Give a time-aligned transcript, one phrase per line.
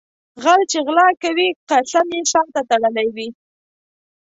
[0.43, 3.29] غل چې غلا کوي قسم یې شاته تړلی وي.